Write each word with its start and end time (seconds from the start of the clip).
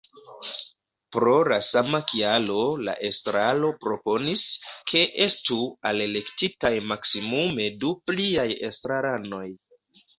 Pro 1.15 1.33
la 1.53 1.59
sama 1.67 1.99
kialo 2.13 2.57
la 2.87 2.95
estraro 3.11 3.71
proponis, 3.85 4.47
ke 4.95 5.05
estu 5.29 5.61
alelektitaj 5.93 6.75
maksimume 6.95 7.73
du 7.85 7.97
pliaj 8.11 8.51
estraranoj. 8.75 9.49